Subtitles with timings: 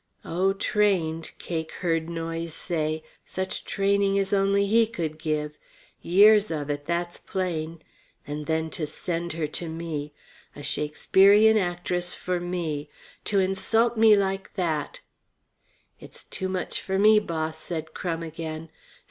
[0.25, 3.03] "Oh, trained," Cake heard Noyes say.
[3.23, 5.59] "Such training as only he could give.
[6.01, 7.83] Years of it, that's plain.
[8.25, 10.11] And then to send her to me.
[10.55, 12.89] A Shakespearean actress for me!
[13.25, 15.01] To insult me like that"
[16.01, 18.69] "It's too much for me, Boss," said Crum again.